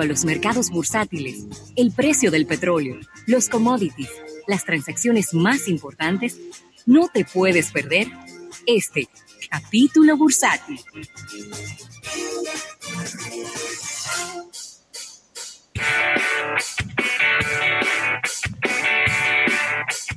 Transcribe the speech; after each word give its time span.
a 0.00 0.04
los 0.04 0.24
mercados 0.24 0.70
bursátiles, 0.70 1.46
el 1.76 1.92
precio 1.92 2.32
del 2.32 2.46
petróleo, 2.46 2.96
los 3.28 3.48
commodities, 3.48 4.10
las 4.48 4.64
transacciones 4.64 5.34
más 5.34 5.68
importantes, 5.68 6.36
no 6.84 7.06
te 7.06 7.24
puedes 7.24 7.70
perder 7.70 8.08
este 8.66 9.06
capítulo 9.48 10.16
bursátil. 10.16 10.80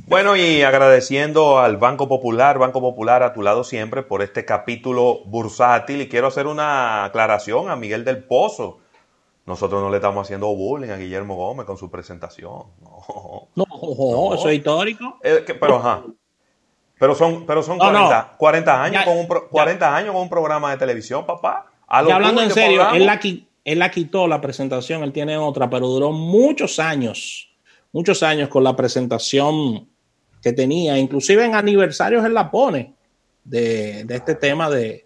Bueno, 0.08 0.36
y 0.36 0.64
agradeciendo 0.64 1.60
al 1.60 1.78
Banco 1.78 2.08
Popular, 2.08 2.58
Banco 2.58 2.82
Popular 2.82 3.22
a 3.22 3.34
tu 3.34 3.44
lado 3.44 3.64
siempre 3.64 4.02
por 4.02 4.24
este 4.24 4.44
capítulo 4.44 5.24
bursátil 5.26 6.02
y 6.02 6.10
quiero 6.10 6.28
hacer 6.28 6.48
una 6.48 7.06
aclaración 7.06 7.70
a 7.70 7.76
Miguel 7.76 8.06
del 8.06 8.24
Pozo. 8.24 8.85
Nosotros 9.46 9.82
no 9.82 9.90
le 9.90 9.98
estamos 9.98 10.26
haciendo 10.26 10.48
bullying 10.48 10.90
a 10.90 10.98
Guillermo 10.98 11.36
Gómez 11.36 11.66
con 11.66 11.78
su 11.78 11.90
presentación. 11.90 12.64
No, 13.56 13.66
no, 13.72 14.36
eso 14.36 14.50
es 14.50 14.58
histórico. 14.58 15.18
pero 15.22 15.78
ajá. 15.78 16.04
Pero 17.00 17.16
son, 17.16 17.46
pero 17.46 17.64
son 17.64 17.78
40, 17.78 18.84
años 18.84 19.04
con 19.06 19.18
un 19.18 19.28
40 19.28 19.96
años 19.96 20.14
con 20.14 20.24
un 20.24 20.30
programa 20.30 20.72
de 20.72 20.78
televisión, 20.78 21.26
papá. 21.26 21.72
hablando 21.88 22.42
en 22.42 22.52
serio, 22.52 22.86
él 22.94 23.06
la, 23.06 23.20
él 23.66 23.80
la 23.80 23.92
quitó 23.92 24.28
la 24.28 24.42
presentación, 24.42 25.04
él 25.04 25.14
tiene 25.14 25.38
otra, 25.38 25.70
pero 25.70 25.88
duró 25.88 26.12
muchos 26.12 26.80
años, 26.80 27.50
muchos 27.92 28.24
años 28.24 28.50
con 28.50 28.64
la 28.64 28.76
presentación 28.76 29.88
que 30.42 30.54
tenía, 30.54 30.98
inclusive 30.98 31.46
en 31.46 31.56
aniversarios 31.56 32.24
él 32.24 32.34
la 32.34 32.52
pone 32.52 32.94
de, 33.44 34.06
este 34.10 34.36
tema 34.36 34.70
de, 34.70 35.06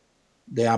eh, 0.55 0.69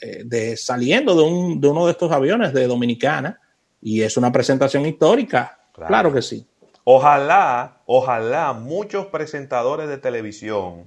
de, 0.00 0.56
saliendo 0.56 1.14
de, 1.14 1.22
un, 1.22 1.60
de, 1.60 1.68
uno 1.68 1.86
de 1.86 1.92
estos 1.92 2.10
aviones 2.12 2.52
de 2.52 2.66
Dominicana 2.66 3.40
y 3.80 4.02
es 4.02 4.16
una 4.16 4.32
presentación 4.32 4.86
histórica, 4.86 5.58
claro, 5.72 6.12
que 6.12 6.22
sí. 6.22 6.46
Ojalá, 6.84 7.82
ojalá 7.86 8.52
muchos 8.52 9.06
presentadores 9.06 9.88
de 9.88 9.98
televisión 9.98 10.84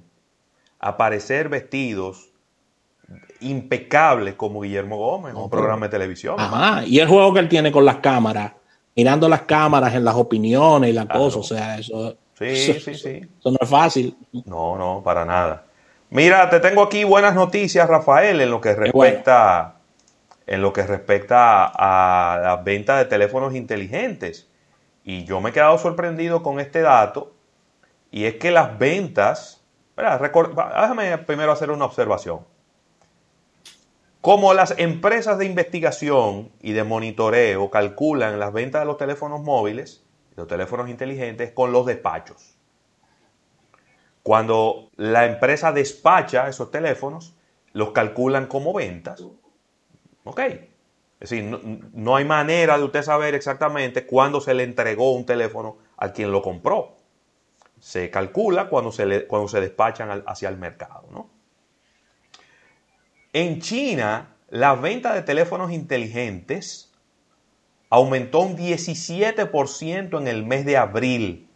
aparecer 0.78 1.48
vestidos 1.48 2.30
impecables 3.40 4.34
como 4.34 4.60
Guillermo 4.60 4.96
Gómez 4.96 5.32
en 5.32 5.40
un 5.40 5.50
programa 5.50 5.86
de 5.86 5.90
televisión. 5.90 6.36
Ajá, 6.38 6.84
y 6.86 6.98
el 7.00 7.08
juego 7.08 7.34
que 7.34 7.40
él 7.40 7.48
tiene 7.48 7.70
con 7.70 7.84
las 7.84 7.96
cámaras, 7.96 8.52
mirando 8.96 9.28
las 9.28 9.42
cámaras 9.42 9.94
en 9.94 10.04
las 10.04 10.14
opiniones 10.14 10.90
y 10.90 10.92
las 10.92 11.06
cosas, 11.06 11.36
o 11.36 11.42
sea, 11.42 11.78
eso 11.78 12.16
Sí, 12.40 12.80
sí, 12.80 12.94
sí. 12.94 13.20
Eso 13.38 13.50
no 13.50 13.58
es 13.60 13.68
fácil. 13.68 14.16
No, 14.46 14.78
no, 14.78 15.02
para 15.04 15.26
nada. 15.26 15.66
Mira, 16.12 16.50
te 16.50 16.58
tengo 16.58 16.82
aquí 16.82 17.04
buenas 17.04 17.36
noticias, 17.36 17.88
Rafael, 17.88 18.40
en 18.40 18.50
lo 18.50 18.60
que 18.60 18.74
respecta, 18.74 19.76
en 20.44 20.60
lo 20.60 20.72
que 20.72 20.82
respecta 20.82 21.66
a 21.66 22.36
la 22.40 22.56
venta 22.56 22.98
de 22.98 23.04
teléfonos 23.04 23.54
inteligentes. 23.54 24.48
Y 25.04 25.22
yo 25.22 25.40
me 25.40 25.50
he 25.50 25.52
quedado 25.52 25.78
sorprendido 25.78 26.42
con 26.42 26.58
este 26.58 26.80
dato. 26.80 27.32
Y 28.10 28.24
es 28.24 28.34
que 28.34 28.50
las 28.50 28.76
ventas. 28.76 29.62
déjame 29.96 31.16
primero 31.18 31.52
hacer 31.52 31.70
una 31.70 31.84
observación. 31.84 32.40
Como 34.20 34.52
las 34.52 34.74
empresas 34.78 35.38
de 35.38 35.46
investigación 35.46 36.50
y 36.60 36.72
de 36.72 36.82
monitoreo 36.82 37.70
calculan 37.70 38.40
las 38.40 38.52
ventas 38.52 38.80
de 38.80 38.86
los 38.86 38.98
teléfonos 38.98 39.42
móviles, 39.42 40.04
los 40.34 40.48
teléfonos 40.48 40.90
inteligentes 40.90 41.52
con 41.52 41.70
los 41.70 41.86
despachos. 41.86 42.59
Cuando 44.30 44.92
la 44.94 45.26
empresa 45.26 45.72
despacha 45.72 46.46
esos 46.46 46.70
teléfonos, 46.70 47.34
los 47.72 47.90
calculan 47.90 48.46
como 48.46 48.72
ventas. 48.72 49.20
¿Ok? 50.22 50.38
Es 50.38 50.70
decir, 51.18 51.42
no, 51.94 52.14
hay 52.14 52.24
manera 52.24 52.78
de 52.78 52.84
usted 52.84 53.02
saber 53.02 53.34
exactamente 53.34 54.06
cuándo 54.06 54.40
se 54.40 54.54
le 54.54 54.62
entregó 54.62 55.14
un 55.14 55.26
teléfono 55.26 55.78
a 55.96 56.12
quien 56.12 56.30
lo 56.30 56.42
compró. 56.42 56.94
Se 57.80 58.08
calcula 58.08 58.68
cuando 58.68 58.92
se, 58.92 59.26
cuando 59.26 59.48
se 59.48 59.60
despachan 59.60 60.22
hacia 60.24 60.48
el 60.48 60.58
mercado. 60.58 61.08
¿no? 61.10 61.28
En 63.32 63.60
China, 63.60 64.36
la 64.48 64.76
venta 64.76 65.12
de 65.12 65.22
teléfonos 65.22 65.72
inteligentes 65.72 66.92
aumentó 67.88 68.42
un 68.42 68.56
17% 68.56 70.20
en 70.20 70.28
el 70.28 70.46
mes 70.46 70.64
de 70.64 70.76
abril, 70.76 71.49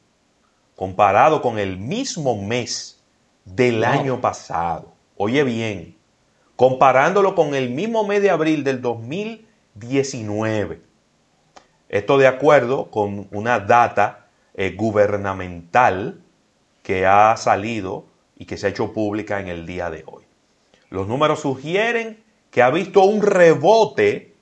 comparado 0.76 1.40
con 1.42 1.58
el 1.58 1.78
mismo 1.78 2.40
mes 2.40 3.02
del 3.44 3.84
año 3.84 4.20
pasado. 4.20 4.92
Oye 5.16 5.44
bien, 5.44 5.96
comparándolo 6.56 7.34
con 7.34 7.54
el 7.54 7.70
mismo 7.70 8.04
mes 8.06 8.22
de 8.22 8.30
abril 8.30 8.64
del 8.64 8.80
2019. 8.82 10.80
Esto 11.88 12.18
de 12.18 12.26
acuerdo 12.26 12.90
con 12.90 13.28
una 13.30 13.60
data 13.60 14.26
eh, 14.54 14.74
gubernamental 14.76 16.20
que 16.82 17.06
ha 17.06 17.36
salido 17.36 18.06
y 18.36 18.46
que 18.46 18.56
se 18.56 18.66
ha 18.66 18.70
hecho 18.70 18.92
pública 18.92 19.40
en 19.40 19.48
el 19.48 19.66
día 19.66 19.90
de 19.90 20.02
hoy. 20.06 20.24
Los 20.90 21.06
números 21.06 21.40
sugieren 21.40 22.22
que 22.50 22.62
ha 22.62 22.70
visto 22.70 23.02
un 23.02 23.22
rebote 23.22 24.34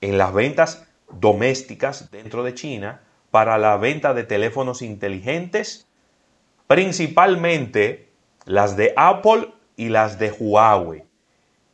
en 0.00 0.18
las 0.18 0.32
ventas 0.32 0.86
domésticas 1.10 2.10
dentro 2.10 2.42
de 2.42 2.54
China 2.54 3.00
para 3.36 3.58
la 3.58 3.76
venta 3.76 4.14
de 4.14 4.24
teléfonos 4.24 4.80
inteligentes, 4.80 5.86
principalmente 6.68 8.08
las 8.46 8.78
de 8.78 8.94
Apple 8.96 9.52
y 9.76 9.90
las 9.90 10.18
de 10.18 10.30
Huawei. 10.30 11.04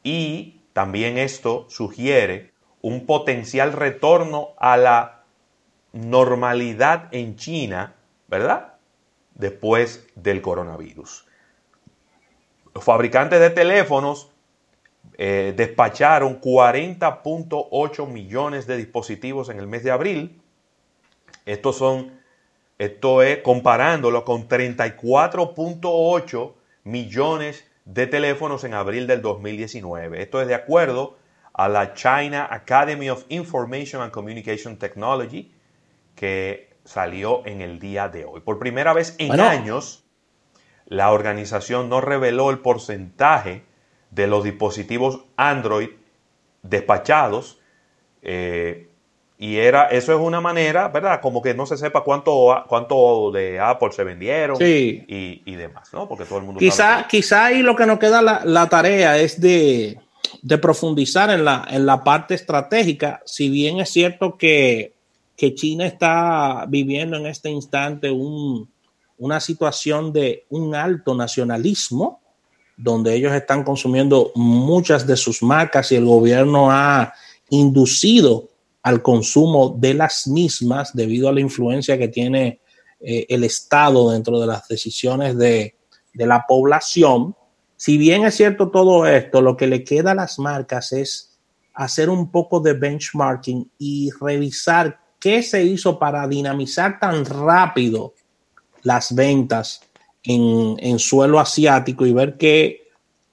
Y 0.03 0.61
también 0.73 1.19
esto 1.19 1.67
sugiere 1.71 2.51
un 2.81 3.07
potencial 3.07 3.75
retorno 3.75 4.49
a 4.59 4.77
la 4.77 5.23
normalidad 5.93 7.09
en 7.13 7.37
China, 7.37 7.95
¿verdad? 8.27 8.75
Después 9.37 10.09
del 10.17 10.43
coronavirus. 10.43 11.29
Los 12.75 12.83
fabricantes 12.83 13.39
de 13.39 13.51
teléfonos 13.51 14.33
eh, 15.17 15.55
despacharon 15.57 16.41
40.8 16.41 18.09
millones 18.09 18.67
de 18.67 18.77
dispositivos 18.79 19.49
en 19.49 19.61
el 19.61 19.69
mes 19.69 19.85
de 19.85 19.93
abril. 19.93 20.42
Estos 21.47 21.77
son, 21.77 22.21
esto 22.79 23.23
es 23.23 23.39
comparándolo 23.39 24.25
con 24.25 24.49
34.8 24.49 26.53
millones 26.85 27.65
de 27.85 28.07
teléfonos 28.07 28.65
en 28.65 28.75
abril 28.75 29.07
del 29.07 29.23
2019. 29.23 30.23
Esto 30.23 30.41
es 30.41 30.49
de 30.49 30.55
acuerdo 30.55 31.17
a 31.53 31.69
la 31.69 31.95
China 31.95 32.49
Academy 32.51 33.11
of 33.11 33.25
Information 33.29 34.03
and 34.03 34.13
Communication 34.13 34.79
Technology 34.79 35.53
que 36.15 36.73
salió 36.85 37.47
en 37.47 37.61
el 37.61 37.79
día 37.79 38.09
de 38.09 38.25
hoy. 38.25 38.41
Por 38.41 38.59
primera 38.59 38.93
vez 38.93 39.15
en 39.19 39.41
años, 39.41 40.05
la 40.87 41.13
organización 41.13 41.89
no 41.89 42.01
reveló 42.01 42.51
el 42.51 42.59
porcentaje 42.59 43.65
de 44.11 44.27
los 44.27 44.45
dispositivos 44.45 45.25
Android 45.37 45.91
despachados. 46.63 47.61
Eh, 48.23 48.92
y 49.43 49.59
era, 49.59 49.87
eso 49.87 50.13
es 50.13 50.21
una 50.21 50.41
manera, 50.41 50.87
¿verdad? 50.87 51.21
Como 51.21 51.43
que 51.43 51.53
no 51.53 51.67
se 51.67 51.77
sepa 51.77 52.05
cuánto, 52.05 52.63
cuánto 52.69 53.33
de 53.33 53.59
Apple 53.59 53.91
se 53.91 54.05
vendieron 54.05 54.57
y, 54.61 55.57
demás, 55.57 55.93
¿no? 55.93 56.09
Porque 56.09 56.25
todo 56.25 56.39
el 56.39 56.45
mundo... 56.45 56.61
Quizá, 56.61 57.09
quizá 57.09 57.47
ahí 57.47 57.61
lo 57.61 57.75
que 57.75 57.85
nos 57.85 57.99
queda 57.99 58.23
la, 58.23 58.69
tarea 58.69 59.19
es 59.19 59.41
de, 59.41 59.99
profundizar 60.61 61.29
en 61.31 61.45
la, 61.45 61.67
en 61.69 61.87
la 61.87 62.05
parte 62.05 62.35
estratégica, 62.35 63.21
si 63.27 63.49
bien 63.49 63.81
es 63.81 63.91
cierto 63.91 64.39
que, 64.39 64.95
que 65.37 65.57
China 65.57 65.87
está 65.87 66.65
viviendo 66.69 67.17
en 67.17 67.27
este 67.27 67.51
instante 67.51 68.13
un, 68.13 68.71
una 69.19 69.41
situación 69.41 70.13
de 70.13 70.47
un 70.51 70.77
alto 70.77 71.17
nacionalismo, 71.17 72.21
donde 72.77 73.13
ellos 73.17 73.33
están 73.33 73.65
consumiendo 73.65 74.31
muchas 74.37 75.05
de 75.05 75.17
sus 75.17 75.43
marcas 75.43 75.91
y 75.91 75.97
el 75.97 76.05
gobierno 76.05 76.71
ha 76.71 77.13
inducido 77.51 78.52
al 78.83 79.03
consumo 79.03 79.77
de 79.79 79.95
las 79.95 80.27
mismas 80.27 80.95
debido 80.95 81.29
a 81.29 81.33
la 81.33 81.41
influencia 81.41 81.99
que 81.99 82.09
tiene 82.09 82.61
eh, 83.01 83.27
el 83.29 83.45
Estado 83.45 84.11
dentro 84.11 84.41
de 84.41 84.47
las 84.47 84.67
decisiones 84.69 85.37
de, 85.37 85.77
de 86.13 86.27
la 86.27 86.45
población. 86.47 87.37
Si 87.77 87.99
bien 87.99 88.25
es 88.25 88.37
cierto 88.37 88.71
todo 88.71 89.07
esto, 89.07 89.41
lo 89.41 89.57
que 89.57 89.67
le 89.67 89.85
queda 89.85 90.13
a 90.13 90.17
las 90.17 90.39
marcas 90.39 90.93
es 90.93 91.39
hacer 91.75 92.11
un 92.11 92.31
poco 92.31 92.61
de 92.61 92.75
benchmarking 92.75 93.71
y 93.79 94.11
revisar 94.21 95.01
qué 95.19 95.43
se 95.43 95.63
hizo 95.63 95.99
para 95.99 96.27
dinamizar 96.27 96.99
tan 96.99 97.25
rápido 97.25 98.15
las 98.83 99.15
ventas 99.15 99.81
en, 100.25 100.99
suelo 100.99 101.41
asiático 101.41 102.07
y 102.07 102.13
ver 102.13 102.37
qué 102.37 102.89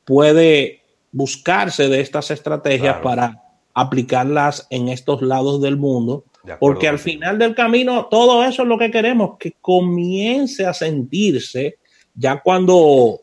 puede 0.06 0.83
buscarse 1.12 1.88
de 1.88 2.01
estas 2.01 2.31
estrategias 2.31 2.97
para 3.01 3.44
aplicarlas 3.74 4.68
en 4.69 4.89
estos 4.89 5.21
lados 5.21 5.62
del 5.62 5.77
mundo, 5.77 6.25
porque 6.60 6.88
al 6.88 7.00
final 7.00 7.38
del 7.38 7.54
camino 7.54 8.07
todo 8.10 8.44
eso 8.44 8.63
es 8.63 8.68
lo 8.68 8.77
que 8.77 8.92
queremos, 8.92 9.38
que 9.38 9.56
comience 9.62 10.66
a 10.66 10.74
sentirse 10.74 11.77
ya 12.16 12.42
cuando, 12.42 13.21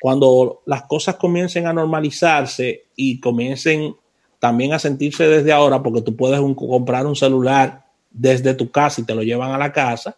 cuando 0.00 0.62
las 0.66 0.82
cosas 0.82 1.16
comiencen 1.16 1.66
a 1.66 1.72
normalizarse 1.72 2.84
y 2.94 3.18
comiencen 3.18 3.96
también 4.38 4.72
a 4.72 4.78
sentirse 4.78 5.26
desde 5.26 5.52
ahora, 5.52 5.82
porque 5.82 6.02
tú 6.02 6.14
puedes 6.14 6.40
comprar 6.54 7.06
un 7.06 7.16
celular 7.16 7.86
desde 8.10 8.54
tu 8.54 8.70
casa 8.70 9.00
y 9.00 9.04
te 9.04 9.14
lo 9.14 9.22
llevan 9.22 9.52
a 9.52 9.58
la 9.58 9.72
casa, 9.72 10.16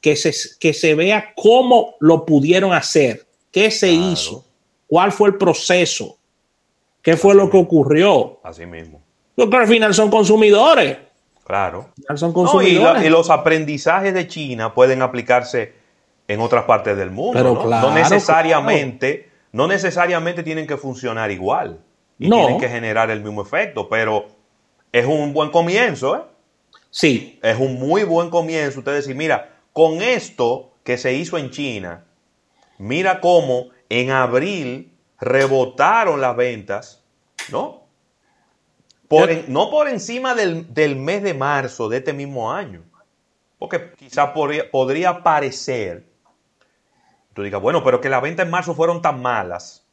que 0.00 0.16
se, 0.16 0.32
que 0.60 0.74
se 0.74 0.94
vea 0.94 1.32
cómo 1.34 1.94
lo 2.00 2.26
pudieron 2.26 2.72
hacer, 2.72 3.26
qué 3.50 3.70
se 3.70 3.90
hizo, 3.90 4.44
cuál 4.86 5.12
fue 5.12 5.30
el 5.30 5.36
proceso, 5.36 6.18
qué 7.04 7.16
fue 7.16 7.36
lo 7.36 7.48
que 7.50 7.58
ocurrió. 7.58 8.40
Así 8.42 8.66
mismo. 8.66 9.00
Porque 9.36 9.56
al 9.56 9.68
final 9.68 9.94
son 9.94 10.10
consumidores. 10.10 10.98
Claro. 11.44 11.90
Son 12.16 12.32
consumidores. 12.32 13.04
y, 13.04 13.10
los 13.10 13.30
aprendizajes 13.30 14.14
de 14.14 14.26
China 14.26 14.74
pueden 14.74 15.02
aplicarse 15.02 15.74
en 16.26 16.40
otras 16.40 16.64
partes 16.64 16.96
del 16.96 17.10
mundo. 17.10 17.34
Pero 17.34 17.68
¿no? 17.68 17.90
necesariamente, 17.92 19.30
no 19.52 19.66
necesariamente 19.66 20.42
tienen 20.42 20.66
que 20.66 20.78
funcionar 20.78 21.30
igual. 21.30 21.78
Y 22.18 22.30
tienen 22.30 22.58
que 22.58 22.68
generar 22.68 23.10
el 23.10 23.22
mismo 23.22 23.42
efecto, 23.42 23.88
pero 23.88 24.26
es 24.92 25.04
un 25.04 25.34
buen 25.34 25.50
comienzo, 25.50 26.16
¿eh? 26.16 26.20
Sí. 26.90 27.40
Es 27.42 27.58
un 27.58 27.80
muy 27.80 28.04
buen 28.04 28.30
comienzo. 28.30 28.78
Usted 28.78 28.94
decir, 28.94 29.16
mira, 29.16 29.50
con 29.72 30.00
esto 30.00 30.70
que 30.84 30.96
se 30.96 31.12
hizo 31.12 31.36
en 31.36 31.50
China, 31.50 32.04
mira 32.78 33.20
cómo 33.20 33.70
en 33.88 34.12
abril 34.12 34.93
rebotaron 35.20 36.20
las 36.20 36.36
ventas, 36.36 37.02
¿no? 37.50 37.84
no 39.48 39.70
por 39.70 39.88
encima 39.88 40.34
del, 40.34 40.96
mes 40.96 41.22
de 41.22 41.34
marzo 41.34 41.88
de 41.88 41.98
este 41.98 42.12
mismo 42.12 42.52
año. 42.52 42.82
Porque 43.58 43.92
quizá 43.92 44.32
podría, 44.32 44.70
podría 44.70 45.22
parecer, 45.22 46.04
tú 47.32 47.42
digas, 47.42 47.62
bueno, 47.62 47.84
pero 47.84 48.00
que 48.00 48.08
las 48.08 48.20
ventas 48.20 48.44
en 48.44 48.50
marzo 48.50 48.74
fueron 48.74 49.00
tan 49.00 49.22
malas 49.22 49.84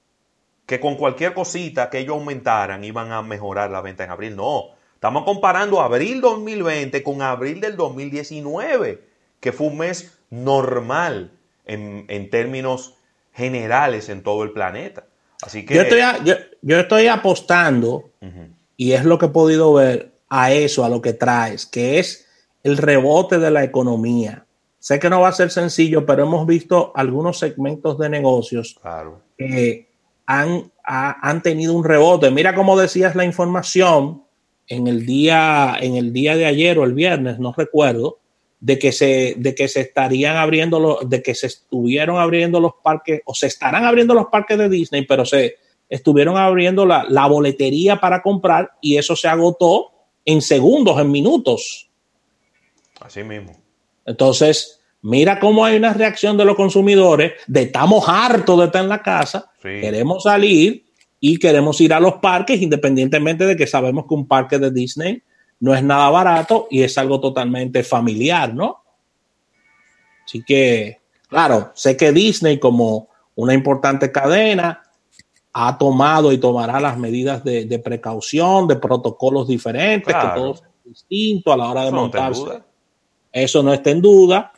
que 0.65 0.79
con 0.79 0.95
cualquier 0.95 1.33
cosita 1.33 1.89
que 1.89 1.99
ellos 1.99 2.15
aumentaran 2.15 2.83
iban 2.83 3.11
a 3.11 3.21
mejorar 3.21 3.69
la 3.71 3.81
venta 3.81 4.03
en 4.05 4.11
abril. 4.11 4.35
No, 4.35 4.69
estamos 4.93 5.25
comparando 5.25 5.81
abril 5.81 6.21
2020 6.21 7.03
con 7.03 7.21
abril 7.21 7.59
del 7.59 7.75
2019, 7.75 9.03
que 9.39 9.51
fue 9.51 9.67
un 9.67 9.79
mes 9.79 10.17
normal 10.29 11.31
en, 11.65 12.29
términos 12.29 12.95
generales 13.33 14.09
en 14.09 14.23
todo 14.23 14.43
el 14.43 14.51
planeta. 14.51 15.03
Así 15.41 15.65
que... 15.65 15.75
Yo 15.75 15.81
estoy, 15.81 15.99
yo, 16.61 16.79
estoy 16.79 17.07
apostando, 17.07 18.11
y 18.77 18.93
es 18.93 19.05
lo 19.05 19.17
que 19.17 19.27
he 19.27 19.29
podido 19.29 19.73
ver, 19.73 20.11
a 20.29 20.53
eso, 20.53 20.85
a 20.85 20.89
lo 20.89 21.01
que 21.01 21.13
traes, 21.13 21.65
que 21.65 21.99
es 21.99 22.25
el 22.63 22.77
rebote 22.77 23.37
de 23.37 23.51
la 23.51 23.63
economía. 23.63 24.45
Sé 24.79 24.97
que 24.99 25.09
no 25.09 25.21
va 25.21 25.27
a 25.27 25.33
ser 25.33 25.51
sencillo, 25.51 26.05
pero 26.05 26.23
hemos 26.23 26.47
visto 26.47 26.93
algunos 26.95 27.37
segmentos 27.37 27.99
de 27.99 28.09
negocios 28.09 28.77
claro. 28.81 29.21
que 29.37 29.89
han, 30.25 30.71
han 30.83 31.43
tenido 31.43 31.73
un 31.73 31.83
rebote. 31.83 32.31
Mira 32.31 32.55
cómo 32.55 32.79
decías 32.79 33.15
la 33.15 33.25
información 33.25 34.23
en 34.67 34.87
el 34.87 35.05
día, 35.05 35.75
en 35.81 35.97
el 35.97 36.13
día 36.13 36.37
de 36.37 36.45
ayer 36.45 36.79
o 36.79 36.85
el 36.85 36.93
viernes, 36.93 37.37
no 37.37 37.53
recuerdo, 37.55 38.20
de 38.61 38.79
que 38.79 38.93
se, 38.93 39.35
de 39.37 39.53
que 39.53 39.67
se 39.67 39.81
estarían 39.81 40.37
abriendo 40.37 40.79
los, 40.79 41.09
de 41.09 41.21
que 41.21 41.35
se 41.35 41.47
estuvieron 41.47 42.17
abriendo 42.17 42.61
los 42.61 42.73
parques, 42.81 43.21
o 43.25 43.33
se 43.33 43.47
estarán 43.47 43.83
abriendo 43.83 44.13
los 44.13 44.27
parques 44.27 44.57
de 44.57 44.69
Disney, 44.69 45.05
pero 45.05 45.25
se 45.25 45.57
estuvieron 45.89 46.37
abriendo 46.37 46.85
la, 46.85 47.05
la 47.09 47.27
boletería 47.27 47.99
para 47.99 48.21
comprar 48.21 48.71
y 48.79 48.97
eso 48.97 49.17
se 49.17 49.27
agotó 49.27 49.91
en 50.23 50.41
segundos, 50.41 50.97
en 51.01 51.11
minutos. 51.11 51.89
Así 53.01 53.23
mismo. 53.23 53.51
Entonces, 54.05 54.81
Mira 55.03 55.39
cómo 55.39 55.65
hay 55.65 55.77
una 55.77 55.93
reacción 55.93 56.37
de 56.37 56.45
los 56.45 56.55
consumidores 56.55 57.33
de 57.47 57.63
estamos 57.63 58.07
hartos 58.07 58.59
de 58.59 58.65
estar 58.65 58.83
en 58.83 58.89
la 58.89 59.01
casa, 59.01 59.51
queremos 59.59 60.23
salir 60.23 60.85
y 61.19 61.37
queremos 61.37 61.81
ir 61.81 61.93
a 61.93 61.99
los 61.99 62.15
parques, 62.15 62.61
independientemente 62.61 63.45
de 63.45 63.55
que 63.55 63.65
sabemos 63.65 64.05
que 64.07 64.13
un 64.13 64.27
parque 64.27 64.59
de 64.59 64.69
Disney 64.69 65.23
no 65.61 65.73
es 65.73 65.81
nada 65.81 66.09
barato 66.09 66.67
y 66.69 66.83
es 66.83 66.97
algo 66.97 67.19
totalmente 67.19 67.83
familiar, 67.83 68.53
¿no? 68.53 68.83
Así 70.25 70.43
que, 70.43 70.99
claro, 71.27 71.71
sé 71.73 71.95
que 71.95 72.11
Disney 72.11 72.59
como 72.59 73.07
una 73.35 73.53
importante 73.53 74.11
cadena 74.11 74.83
ha 75.53 75.77
tomado 75.77 76.31
y 76.31 76.37
tomará 76.37 76.79
las 76.79 76.97
medidas 76.97 77.43
de, 77.43 77.81
precaución, 77.83 78.67
de 78.67 78.75
protocolos 78.75 79.47
diferentes, 79.47 80.13
que 80.13 80.27
todo 80.35 80.53
es 80.53 80.63
distinto 80.83 81.51
a 81.53 81.57
la 81.57 81.69
hora 81.69 81.85
de 81.85 81.91
montarse. 81.91 82.61
Eso 83.31 83.63
no 83.63 83.73
está 83.73 83.89
en 83.91 84.01
duda 84.01 84.51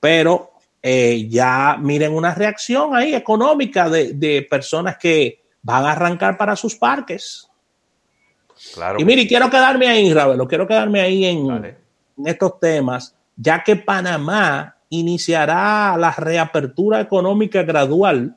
pero 0.00 0.52
eh, 0.82 1.26
ya 1.28 1.76
miren 1.80 2.12
una 2.14 2.34
reacción 2.34 2.94
ahí 2.94 3.14
económica 3.14 3.88
de, 3.88 4.46
personas 4.48 4.98
que 4.98 5.42
van 5.62 5.84
a 5.84 5.90
arrancar 5.92 6.38
para 6.38 6.54
sus 6.54 6.76
parques. 6.76 7.48
Claro. 8.74 9.00
Y 9.00 9.04
mire, 9.04 9.26
quiero 9.26 9.50
quedarme 9.50 9.88
ahí, 9.88 10.12
Ravelo, 10.12 10.46
quiero 10.48 10.66
quedarme 10.66 11.00
ahí 11.00 11.24
en, 11.24 11.50
en, 11.50 11.76
estos 12.26 12.58
temas, 12.58 13.14
ya 13.36 13.62
que 13.62 13.76
Panamá 13.76 14.76
iniciará 14.88 15.96
la 15.98 16.12
reapertura 16.12 17.00
económica 17.00 17.62
gradual 17.62 18.36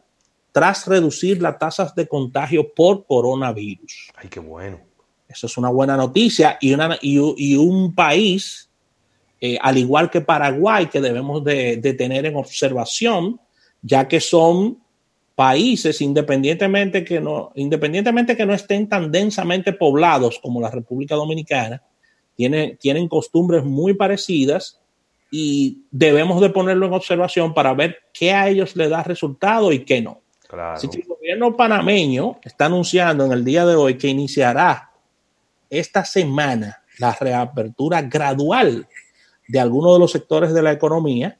tras 0.51 0.87
reducir 0.87 1.41
las 1.41 1.57
tasas 1.57 1.95
de 1.95 2.07
contagio 2.07 2.73
por 2.73 3.05
coronavirus. 3.05 4.11
Ay, 4.15 4.29
qué 4.29 4.39
bueno. 4.39 4.79
Eso 5.27 5.47
es 5.47 5.57
una 5.57 5.69
buena 5.69 5.95
noticia 5.95 6.57
y, 6.59 6.73
una, 6.73 6.97
y 7.01 7.55
un 7.55 7.93
país 7.93 8.69
eh, 9.41 9.57
al 9.61 9.77
igual 9.77 10.09
que 10.09 10.21
Paraguay, 10.21 10.87
que 10.87 10.99
debemos 10.99 11.43
de, 11.43 11.77
tener 11.97 12.25
en 12.25 12.35
observación, 12.35 13.39
ya 13.81 14.07
que 14.07 14.19
son 14.19 14.79
países 15.39 16.01
independientemente 16.01 17.05
que 17.05 17.21
no, 17.21 17.53
independientemente 17.55 18.35
que 18.35 18.45
no 18.45 18.53
estén 18.53 18.89
tan 18.89 19.09
densamente 19.09 19.71
poblados 19.71 20.37
como 20.37 20.59
la 20.59 20.69
República 20.69 21.15
Dominicana, 21.15 21.81
tienen, 22.35 22.75
tienen 22.75 23.07
costumbres 23.07 23.63
muy 23.63 23.93
parecidas 23.93 24.81
y 25.31 25.83
debemos 25.91 26.41
de 26.41 26.49
ponerlo 26.49 26.87
en 26.87 26.93
observación 26.93 27.53
para 27.53 27.73
ver 27.73 27.99
qué 28.11 28.33
a 28.33 28.49
ellos 28.49 28.75
le 28.75 28.89
da 28.89 29.01
resultado 29.01 29.71
y 29.71 29.85
qué 29.85 30.01
no. 30.01 30.19
Claro. 30.45 30.77
Si 30.77 30.87
el 30.87 31.07
gobierno 31.07 31.55
panameño 31.55 32.37
está 32.43 32.65
anunciando 32.65 33.23
en 33.25 33.31
el 33.31 33.45
día 33.45 33.65
de 33.65 33.75
hoy 33.75 33.97
que 33.97 34.09
iniciará 34.09 34.91
esta 35.69 36.03
semana 36.03 36.83
la 36.97 37.13
reapertura 37.13 38.01
gradual 38.01 38.89
de 39.47 39.59
algunos 39.61 39.93
de 39.93 39.99
los 39.99 40.11
sectores 40.11 40.53
de 40.53 40.63
la 40.63 40.73
economía, 40.73 41.37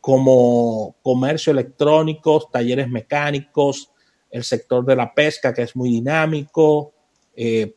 como 0.00 0.96
comercio 1.02 1.52
electrónico, 1.52 2.48
talleres 2.50 2.88
mecánicos, 2.88 3.90
el 4.30 4.44
sector 4.44 4.84
de 4.84 4.96
la 4.96 5.12
pesca, 5.12 5.52
que 5.52 5.62
es 5.62 5.76
muy 5.76 5.90
dinámico, 5.90 6.94
eh, 7.34 7.74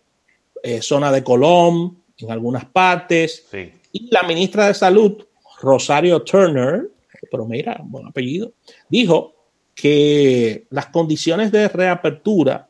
eh, 0.61 0.81
zona 0.81 1.11
de 1.11 1.23
Colón 1.23 2.03
en 2.17 2.31
algunas 2.31 2.65
partes. 2.65 3.47
Y 3.91 4.09
la 4.11 4.23
ministra 4.23 4.67
de 4.67 4.73
Salud, 4.73 5.25
Rosario 5.61 6.21
Turner, 6.21 6.89
pero 7.29 7.45
mira, 7.45 7.79
buen 7.83 8.07
apellido, 8.07 8.53
dijo 8.89 9.33
que 9.75 10.67
las 10.69 10.87
condiciones 10.87 11.51
de 11.51 11.67
reapertura 11.67 12.69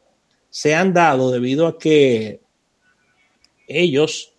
se 0.49 0.73
han 0.75 0.93
dado 0.93 1.31
debido 1.31 1.67
a 1.67 1.77
que 1.77 2.41
ellos 3.67 4.32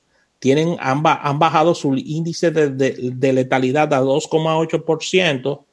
tienen, 0.44 0.76
han, 0.78 1.02
bajado 1.02 1.74
su 1.74 1.96
índice 1.96 2.50
de, 2.50 3.32
letalidad 3.32 3.94
a 3.94 4.02
2,8%, 4.02 5.64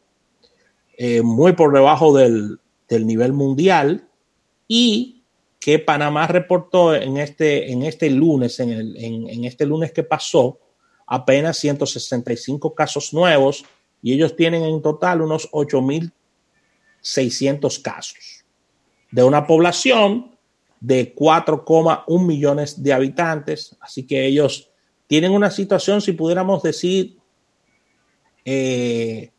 eh, 0.97 1.21
muy 1.21 1.51
por 1.51 1.73
debajo 1.73 2.15
del, 2.15 2.57
nivel 2.89 3.33
mundial, 3.33 4.07
y 4.69 5.23
que 5.59 5.77
Panamá 5.77 6.25
reportó 6.27 6.95
en 6.95 7.17
este, 7.17 7.69
en 7.69 7.83
este 7.83 8.09
lunes, 8.09 8.61
en, 8.61 8.69
el, 8.69 8.95
en, 8.95 9.43
este 9.43 9.65
lunes 9.65 9.91
que 9.91 10.03
pasó, 10.03 10.57
apenas 11.05 11.57
165 11.57 12.73
casos 12.73 13.13
nuevos, 13.13 13.65
y 14.01 14.13
ellos 14.13 14.37
tienen 14.37 14.63
en 14.63 14.81
total 14.81 15.21
unos 15.21 15.51
8.600 15.51 17.81
casos. 17.81 18.45
De 19.11 19.21
una 19.21 19.45
población 19.45 20.30
de 20.81 21.15
4,1 21.15 22.25
millones 22.25 22.83
de 22.83 22.91
habitantes. 22.91 23.77
Así 23.79 24.05
que 24.05 24.25
ellos 24.25 24.69
tienen 25.07 25.31
una 25.31 25.51
situación, 25.51 26.01
si 26.01 26.11
pudiéramos 26.11 26.63
decir, 26.63 27.17
eh, 28.43 29.31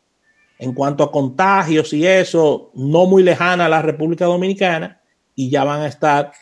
en 0.59 0.73
cuanto 0.73 1.03
a 1.03 1.11
contagios 1.11 1.93
y 1.93 2.07
eso, 2.07 2.71
no 2.75 3.07
muy 3.07 3.25
lejana 3.25 3.67
a 3.67 3.69
la 3.69 3.83
República 3.83 4.25
Dominicana 4.27 5.01
y 5.35 5.51
ya 5.51 5.65
van 5.65 5.81
a 5.81 5.89
estar 5.89 6.33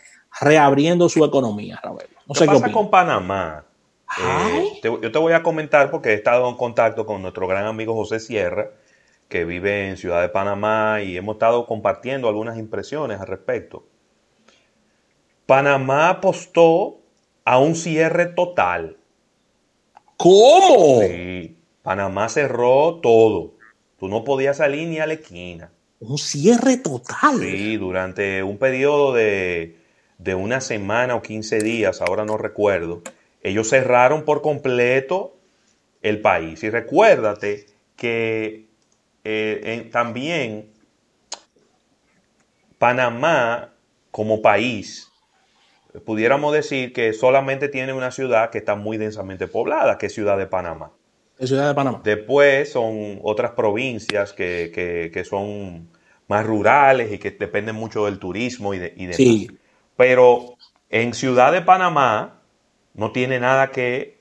reabriendo 0.40 1.08
su 1.08 1.24
economía, 1.24 1.80
No 1.82 2.34
¿Qué 2.34 2.44
pasa 2.44 2.70
con 2.70 2.90
Panamá? 2.90 3.64
Eh, 4.18 4.80
yo 4.82 5.12
te 5.12 5.18
voy 5.18 5.32
a 5.32 5.42
comentar 5.42 5.90
porque 5.90 6.10
he 6.10 6.14
estado 6.14 6.48
en 6.48 6.56
contacto 6.56 7.06
con 7.06 7.22
nuestro 7.22 7.46
gran 7.46 7.64
amigo 7.64 7.94
José 7.94 8.20
Sierra, 8.20 8.70
que 9.28 9.44
vive 9.44 9.88
en 9.88 9.96
Ciudad 9.96 10.20
de 10.20 10.28
Panamá 10.28 11.00
y 11.02 11.16
hemos 11.16 11.36
estado 11.36 11.64
compartiendo 11.66 12.28
algunas 12.28 12.58
impresiones 12.58 13.20
al 13.20 13.28
respecto. 13.28 13.86
Panamá 15.50 16.10
apostó 16.10 17.00
a 17.44 17.58
un 17.58 17.74
cierre 17.74 18.26
total. 18.26 18.98
¿Cómo? 20.16 21.00
Sí, 21.00 21.56
Panamá 21.82 22.28
cerró 22.28 23.00
todo. 23.02 23.54
Tú 23.98 24.06
no 24.06 24.22
podías 24.22 24.58
salir 24.58 24.86
ni 24.86 25.00
a 25.00 25.08
la 25.08 25.14
esquina. 25.14 25.72
Un 25.98 26.18
cierre 26.18 26.76
total. 26.76 27.40
Sí, 27.40 27.76
durante 27.78 28.44
un 28.44 28.58
periodo 28.58 29.12
de, 29.12 29.76
de 30.18 30.36
una 30.36 30.60
semana 30.60 31.16
o 31.16 31.20
15 31.20 31.58
días, 31.58 32.00
ahora 32.00 32.24
no 32.24 32.36
recuerdo, 32.36 33.02
ellos 33.42 33.70
cerraron 33.70 34.24
por 34.24 34.42
completo 34.42 35.34
el 36.00 36.20
país. 36.20 36.62
Y 36.62 36.70
recuérdate 36.70 37.66
que 37.96 38.66
eh, 39.24 39.88
también 39.90 40.70
Panamá 42.78 43.72
como 44.12 44.42
país, 44.42 45.09
pudiéramos 46.04 46.52
decir 46.52 46.92
que 46.92 47.12
solamente 47.12 47.68
tiene 47.68 47.92
una 47.92 48.10
ciudad 48.10 48.50
que 48.50 48.58
está 48.58 48.76
muy 48.76 48.96
densamente 48.96 49.48
poblada, 49.48 49.98
que 49.98 50.06
es 50.06 50.14
Ciudad 50.14 50.38
de 50.38 50.46
Panamá. 50.46 50.92
Ciudad 51.38 51.68
de 51.68 51.74
Panamá. 51.74 52.00
Después 52.04 52.70
son 52.70 53.18
otras 53.22 53.52
provincias 53.52 54.32
que, 54.32 55.22
son 55.28 55.88
más 56.28 56.46
rurales 56.46 57.12
y 57.12 57.18
que 57.18 57.30
dependen 57.32 57.76
mucho 57.76 58.04
del 58.04 58.18
turismo 58.18 58.74
y, 58.74 58.78
de, 58.78 58.90
demás. 58.90 59.16
Sí. 59.16 59.50
Pero 59.96 60.56
en 60.90 61.14
Ciudad 61.14 61.52
de 61.52 61.62
Panamá 61.62 62.40
no 62.94 63.12
tiene 63.12 63.40
nada 63.40 63.70
que 63.70 64.20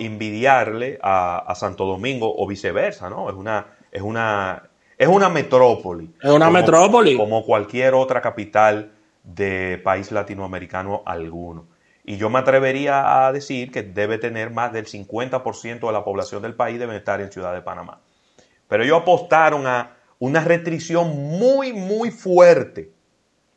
envidiarle 0.00 0.98
a, 1.02 1.52
Santo 1.56 1.86
Domingo 1.86 2.34
o 2.36 2.46
viceversa, 2.46 3.08
¿no? 3.08 3.30
Es 3.30 3.36
una, 3.36 3.66
es 3.92 4.02
una, 4.02 4.70
es 4.96 5.08
una 5.08 5.28
metrópoli. 5.28 6.10
Es 6.22 6.30
una 6.30 6.50
metrópoli. 6.50 7.16
Como 7.16 7.44
cualquier 7.44 7.94
otra 7.94 8.20
capital 8.20 8.92
de 9.34 9.78
país 9.84 10.10
latinoamericano 10.10 11.02
alguno. 11.04 11.66
Y 12.04 12.16
yo 12.16 12.30
me 12.30 12.38
atrevería 12.38 13.26
a 13.26 13.32
decir 13.32 13.70
que 13.70 13.82
debe 13.82 14.16
tener 14.16 14.50
más 14.50 14.72
del 14.72 14.86
50% 14.86 15.86
de 15.86 15.92
la 15.92 16.04
población 16.04 16.40
del 16.40 16.54
país 16.54 16.78
debe 16.78 16.96
estar 16.96 17.20
en 17.20 17.30
Ciudad 17.30 17.52
de 17.52 17.60
Panamá. 17.60 18.00
Pero 18.66 18.82
ellos 18.82 19.02
apostaron 19.02 19.66
a 19.66 19.96
una 20.18 20.42
restricción 20.42 21.08
muy, 21.38 21.74
muy 21.74 22.10
fuerte 22.10 22.92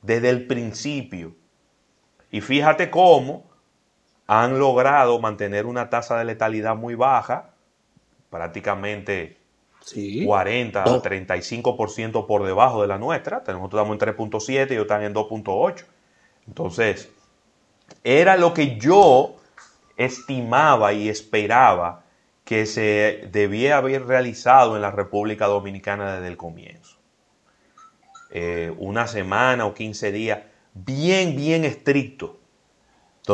desde 0.02 0.30
el 0.30 0.48
principio. 0.48 1.34
Y 2.30 2.42
fíjate 2.42 2.90
cómo 2.90 3.50
han 4.28 4.60
logrado 4.60 5.20
mantener 5.20 5.66
una 5.66 5.90
tasa 5.90 6.18
de 6.18 6.26
letalidad 6.26 6.76
muy 6.76 6.96
baja, 6.96 7.52
prácticamente 8.30 9.41
40 10.26 10.84
a 10.84 11.02
35% 11.02 12.26
por 12.28 12.46
debajo 12.46 12.82
de 12.82 12.88
la 12.88 12.98
nuestra. 12.98 13.44
Nosotros 13.48 13.82
estamos 13.82 13.94
en 13.94 14.16
3.7 14.16 14.72
y 14.72 14.74
ellos 14.74 14.84
están 14.84 15.04
en 15.04 15.14
2.8. 15.14 15.86
Entonces, 16.48 17.10
era 18.04 18.38
lo 18.38 18.54
que 18.54 18.78
yo 18.78 19.36
estimaba 19.98 20.94
y 20.94 21.10
esperaba 21.10 22.04
que 22.44 22.66
se 22.66 23.30
debía 23.32 23.78
haber 23.78 24.06
realizado 24.06 24.76
en 24.76 24.82
la 24.82 24.92
República 24.92 25.48
Dominicana 25.48 26.16
desde 26.16 26.28
el 26.28 26.38
comienzo. 26.38 26.98
Eh, 28.32 28.74
una 28.78 29.08
semana 29.08 29.66
o 29.66 29.74
15 29.74 30.12
días 30.12 30.40
bien, 30.74 31.36
bien 31.36 31.66
estricto. 31.66 32.38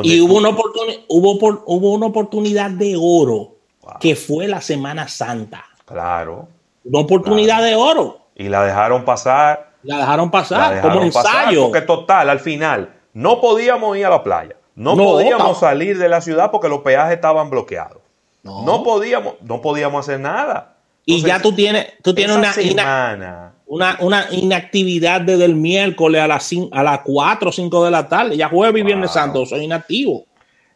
Y 0.03 0.19
hubo 0.19 0.37
una, 0.37 0.49
hubo, 0.49 1.63
hubo 1.65 1.93
una 1.93 2.07
oportunidad 2.07 2.69
de 2.71 2.95
oro 2.99 3.55
que 3.99 4.15
fue 4.15 4.47
la 4.47 4.61
Semana 4.61 5.07
Santa. 5.07 5.65
Claro. 5.87 6.49
Una 6.83 6.99
oportunidad 6.99 7.63
de 7.63 7.75
oro. 7.75 8.27
Y 8.35 8.49
la 8.49 8.63
dejaron 8.63 9.05
pasar. 9.05 9.71
La 9.83 9.97
dejaron 9.99 10.29
pasar 10.29 10.81
como 10.81 11.01
ensayo. 11.01 11.63
porque 11.63 11.81
total, 11.81 12.29
al 12.29 12.39
final, 12.39 12.93
no 13.13 13.39
podíamos 13.39 13.97
ir 13.97 14.05
a 14.05 14.09
la 14.09 14.23
playa. 14.23 14.55
No, 14.75 14.95
podíamos 14.95 15.59
salir 15.59 15.97
de 15.97 16.07
la 16.07 16.21
ciudad 16.21 16.51
porque 16.51 16.69
los 16.69 16.81
peajes 16.81 17.15
estaban 17.15 17.49
bloqueados. 17.49 17.97
No, 18.43 18.83
podíamos, 18.83 19.35
no 19.41 19.61
podíamos 19.61 20.05
hacer 20.07 20.19
nada. 20.19 20.75
y 21.05 21.21
ya 21.21 21.41
tú 21.41 21.53
tienes, 21.53 21.93
tú 22.03 22.13
tienes 22.13 22.35
una, 22.35 23.53
una, 23.65 23.97
una, 23.99 24.27
inactividad 24.31 25.21
desde 25.21 25.45
el 25.45 25.55
miércoles 25.55 26.21
a 26.21 26.27
las, 26.27 26.49
a 26.71 26.83
las 26.83 26.99
4 26.99 27.49
o 27.49 27.51
5 27.51 27.85
de 27.85 27.91
la 27.91 28.07
tarde. 28.07 28.37
Ya 28.37 28.49
jueves 28.49 28.81
y 28.81 28.85
Viernes 28.85 29.11
Santo, 29.11 29.45
soy 29.45 29.63
inactivo. 29.63 30.25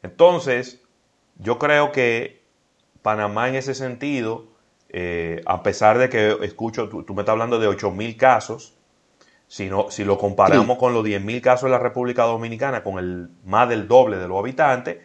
Entonces, 0.03 0.81
yo 1.37 1.59
creo 1.59 1.91
que 1.91 2.41
Panamá 3.01 3.49
en 3.49 3.55
ese 3.55 3.75
sentido, 3.75 4.45
eh, 4.93 5.41
a 5.45 5.63
pesar 5.63 5.97
de 5.97 6.09
que 6.09 6.37
escucho, 6.41 6.89
tú, 6.89 7.13
me 7.13 7.21
estás 7.21 7.31
hablando 7.31 7.59
de 7.59 7.67
8 7.67 7.91
mil 7.91 8.17
casos, 8.17 8.73
si, 9.47 9.69
si 9.89 10.03
lo 10.03 10.17
comparamos 10.17 10.77
con 10.77 10.93
los 10.93 11.03
10.000 11.03 11.41
casos 11.41 11.63
de 11.63 11.71
la 11.71 11.79
República 11.79 12.23
Dominicana, 12.23 12.83
con 12.83 12.99
el 12.99 13.29
más 13.45 13.69
del 13.69 13.87
doble 13.87 14.17
de 14.17 14.27
los 14.27 14.37
habitantes, 14.39 14.97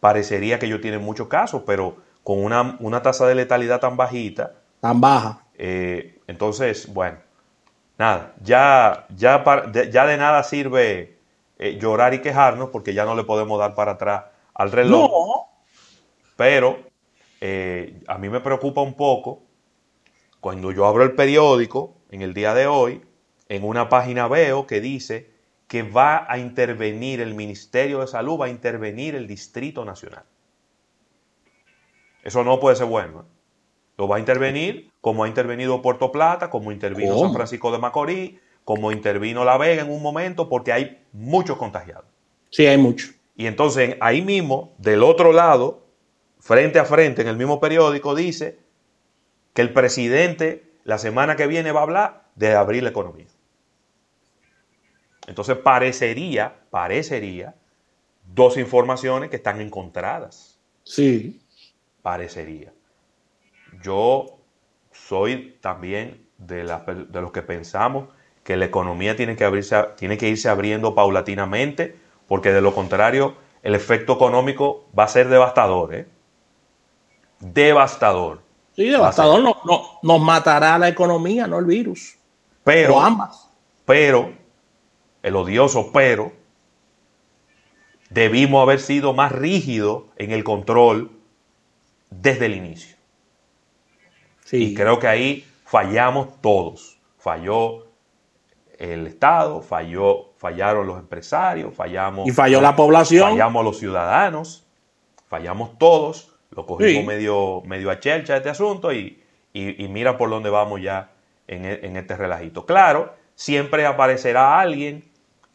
parecería 0.00 0.58
que 0.58 0.66
ellos 0.66 0.80
tienen 0.80 1.02
muchos 1.02 1.28
casos, 1.28 1.62
pero 1.66 1.96
con 2.22 2.42
una, 2.44 3.02
tasa 3.02 3.26
de 3.26 3.34
letalidad 3.34 3.80
tan 3.80 3.96
bajita. 3.96 4.54
Tan 4.80 5.00
baja. 5.00 5.44
Eh, 5.54 6.20
entonces, 6.26 6.92
bueno, 6.92 7.18
nada, 7.98 8.34
ya, 8.42 9.06
ya, 9.16 9.38
de, 9.72 9.90
ya 9.90 10.06
de 10.06 10.16
nada 10.16 10.42
sirve 10.42 11.18
eh, 11.58 11.78
llorar 11.80 12.14
y 12.14 12.20
quejarnos 12.20 12.70
porque 12.70 12.94
ya 12.94 13.04
no 13.04 13.14
le 13.14 13.24
podemos 13.24 13.58
dar 13.58 13.74
para 13.74 13.92
atrás 13.92 14.24
al 14.54 14.70
reloj. 14.70 15.10
No. 15.10 15.46
Pero 16.36 16.91
eh, 17.44 18.04
a 18.06 18.18
mí 18.18 18.28
me 18.28 18.38
preocupa 18.38 18.82
un 18.82 18.94
poco 18.94 19.42
cuando 20.38 20.70
yo 20.70 20.86
abro 20.86 21.02
el 21.02 21.16
periódico 21.16 21.96
en 22.08 22.22
el 22.22 22.34
día 22.34 22.54
de 22.54 22.68
hoy 22.68 23.02
en 23.48 23.64
una 23.64 23.88
página 23.88 24.28
veo 24.28 24.64
que 24.64 24.80
dice 24.80 25.28
que 25.66 25.82
va 25.82 26.24
a 26.30 26.38
intervenir 26.38 27.20
el 27.20 27.34
Ministerio 27.34 27.98
de 27.98 28.06
Salud, 28.06 28.38
va 28.38 28.46
a 28.46 28.48
intervenir 28.48 29.16
el 29.16 29.26
Distrito 29.26 29.84
Nacional. 29.84 30.22
Eso 32.22 32.44
no 32.44 32.60
puede 32.60 32.76
ser 32.76 32.86
bueno. 32.86 33.22
¿eh? 33.22 33.24
Lo 33.98 34.06
va 34.06 34.16
a 34.16 34.20
intervenir 34.20 34.92
como 35.00 35.24
ha 35.24 35.28
intervenido 35.28 35.82
Puerto 35.82 36.12
Plata, 36.12 36.48
como 36.48 36.70
intervino 36.70 37.18
San 37.18 37.34
Francisco 37.34 37.72
de 37.72 37.78
Macorís, 37.78 38.38
como 38.62 38.92
intervino 38.92 39.44
La 39.44 39.58
Vega 39.58 39.82
en 39.82 39.90
un 39.90 40.00
momento, 40.00 40.48
porque 40.48 40.72
hay 40.72 41.02
muchos 41.12 41.56
contagiados. 41.56 42.06
Sí, 42.50 42.66
hay 42.66 42.78
muchos. 42.78 43.16
Y 43.34 43.46
entonces 43.46 43.96
ahí 44.00 44.22
mismo, 44.22 44.74
del 44.78 45.02
otro 45.02 45.32
lado, 45.32 45.81
frente 46.42 46.80
a 46.80 46.84
frente, 46.84 47.22
en 47.22 47.28
el 47.28 47.36
mismo 47.36 47.60
periódico, 47.60 48.16
dice 48.16 48.58
que 49.54 49.62
el 49.62 49.72
presidente 49.72 50.64
la 50.82 50.98
semana 50.98 51.36
que 51.36 51.46
viene 51.46 51.70
va 51.70 51.80
a 51.80 51.82
hablar 51.84 52.24
de 52.34 52.54
abrir 52.54 52.82
la 52.82 52.90
economía. 52.90 53.26
Entonces 55.28 55.56
parecería, 55.56 56.52
parecería 56.70 57.54
dos 58.34 58.56
informaciones 58.56 59.30
que 59.30 59.36
están 59.36 59.60
encontradas. 59.60 60.58
Sí. 60.82 61.40
Parecería. 62.02 62.72
Yo 63.80 64.40
soy 64.90 65.58
también 65.60 66.26
de, 66.38 66.64
de 66.64 67.20
los 67.20 67.30
que 67.30 67.42
pensamos 67.42 68.08
que 68.42 68.56
la 68.56 68.64
economía 68.64 69.14
tiene 69.14 69.36
que, 69.36 69.44
abrirse, 69.44 69.76
tiene 69.96 70.18
que 70.18 70.28
irse 70.28 70.48
abriendo 70.48 70.96
paulatinamente, 70.96 71.94
porque 72.26 72.52
de 72.52 72.60
lo 72.60 72.74
contrario 72.74 73.36
el 73.62 73.76
efecto 73.76 74.14
económico 74.14 74.88
va 74.98 75.04
a 75.04 75.08
ser 75.08 75.28
devastador. 75.28 75.94
¿eh? 75.94 76.06
Devastador. 77.42 78.40
Sí, 78.76 78.84
devastador. 78.84 79.42
No, 79.42 79.56
no, 79.64 79.82
nos 80.02 80.20
matará 80.20 80.78
la 80.78 80.88
economía, 80.88 81.48
no 81.48 81.58
el 81.58 81.64
virus. 81.64 82.16
Pero, 82.62 83.00
ambas. 83.00 83.48
Pero 83.84 84.32
el 85.22 85.34
odioso 85.34 85.90
pero, 85.92 86.32
debimos 88.10 88.62
haber 88.62 88.78
sido 88.78 89.12
más 89.12 89.32
rígidos 89.32 90.04
en 90.16 90.30
el 90.30 90.44
control 90.44 91.10
desde 92.10 92.46
el 92.46 92.54
inicio. 92.54 92.96
Y 94.52 94.74
creo 94.74 94.98
que 94.98 95.08
ahí 95.08 95.46
fallamos 95.64 96.40
todos. 96.40 96.98
Falló 97.18 97.86
el 98.78 99.06
Estado, 99.06 99.62
falló, 99.62 100.32
fallaron 100.36 100.86
los 100.86 100.98
empresarios, 100.98 101.74
fallamos. 101.74 102.28
Y 102.28 102.30
falló 102.30 102.60
la 102.60 102.76
población. 102.76 103.30
Fallamos 103.30 103.64
los 103.64 103.78
ciudadanos, 103.78 104.64
fallamos 105.28 105.78
todos. 105.78 106.31
Lo 106.54 106.66
cogimos 106.66 107.04
medio, 107.04 107.62
medio 107.64 107.90
a 107.90 107.98
chelcha 107.98 108.36
este 108.36 108.50
asunto 108.50 108.92
y, 108.92 109.18
mira 109.54 110.16
por 110.16 110.30
dónde 110.30 110.50
vamos 110.50 110.80
ya 110.80 111.12
en, 111.46 111.64
en 111.64 111.96
este 111.96 112.16
relajito. 112.16 112.64
Claro, 112.66 113.14
siempre 113.34 113.86
aparecerá 113.86 114.60
alguien 114.60 115.04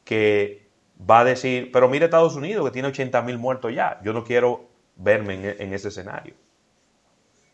que 0.03 0.67
va 1.09 1.19
a 1.19 1.23
decir, 1.23 1.71
pero 1.71 1.87
mire 1.89 2.05
Estados 2.05 2.35
Unidos 2.35 2.65
que 2.65 2.71
tiene 2.71 2.87
80 2.87 3.21
mil 3.21 3.37
muertos 3.37 3.73
ya, 3.73 3.99
yo 4.03 4.13
no 4.13 4.23
quiero 4.23 4.67
verme 4.95 5.55
en, 5.59 5.73
ese 5.73 5.89
escenario. 5.89 6.33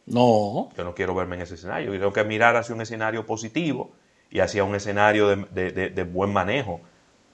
No. 0.05 0.69
Yo 0.77 0.83
no 0.83 0.95
quiero 0.95 1.13
verme 1.15 1.35
en 1.35 1.41
ese 1.41 1.55
escenario. 1.55 1.93
Yo 1.93 1.99
tengo 1.99 2.13
que 2.13 2.23
mirar 2.23 2.55
hacia 2.55 2.73
un 2.73 2.81
escenario 2.81 3.25
positivo 3.25 3.91
y 4.29 4.39
hacia 4.39 4.63
un 4.63 4.75
escenario 4.75 5.27
de, 5.27 6.07
buen 6.11 6.31
manejo. 6.31 6.81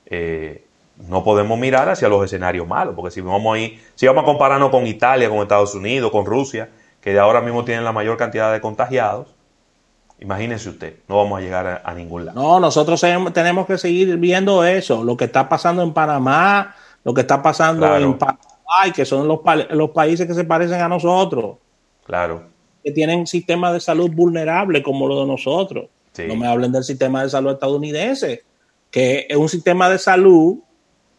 Eh, 0.05 0.65
no 1.07 1.23
podemos 1.23 1.57
mirar 1.57 1.89
hacia 1.89 2.09
los 2.09 2.23
escenarios 2.25 2.67
malos, 2.67 2.93
porque 2.95 3.11
si 3.11 3.21
vamos 3.21 3.55
ahí, 3.55 3.79
si 3.95 4.05
vamos 4.05 4.23
a 4.23 4.25
compararnos 4.25 4.69
con 4.69 4.85
Italia, 4.85 5.29
con 5.29 5.39
Estados 5.39 5.73
Unidos, 5.75 6.11
con 6.11 6.25
Rusia, 6.25 6.69
que 7.01 7.17
ahora 7.17 7.41
mismo 7.41 7.63
tienen 7.63 7.83
la 7.83 7.91
mayor 7.91 8.17
cantidad 8.17 8.51
de 8.51 8.59
contagiados, 8.59 9.35
Imagínese 10.21 10.69
usted, 10.69 10.95
no 11.07 11.15
vamos 11.15 11.39
a 11.39 11.41
llegar 11.41 11.81
a, 11.83 11.93
ningún 11.93 12.25
lado. 12.25 12.41
No, 12.41 12.59
nosotros 12.59 12.99
tenemos 13.33 13.65
que 13.65 13.77
seguir 13.77 14.17
viendo 14.17 14.65
eso, 14.65 15.03
lo 15.03 15.15
que 15.15 15.25
está 15.25 15.47
pasando 15.47 15.81
en 15.81 15.93
Panamá, 15.93 16.75
lo 17.05 17.13
que 17.13 17.21
está 17.21 17.41
pasando 17.41 17.95
en 17.95 18.17
Paraguay, 18.17 18.91
que 18.93 19.05
son 19.05 19.29
los, 19.29 19.39
los 19.69 19.91
países 19.91 20.27
que 20.27 20.33
se 20.33 20.43
parecen 20.43 20.81
a 20.81 20.89
nosotros. 20.89 21.55
Claro. 22.05 22.43
Que 22.83 22.91
tienen 22.91 23.27
sistemas 23.27 23.71
de 23.71 23.79
salud 23.79 24.11
vulnerables 24.11 24.83
como 24.83 25.07
los 25.07 25.21
de 25.21 25.25
nosotros. 25.25 25.85
No 26.27 26.35
me 26.35 26.47
hablen 26.47 26.73
del 26.73 26.83
sistema 26.83 27.23
de 27.23 27.29
salud 27.29 27.53
estadounidense, 27.53 28.43
que 28.91 29.25
es 29.29 29.37
un 29.37 29.47
sistema 29.47 29.89
de 29.89 29.99
salud 29.99 30.57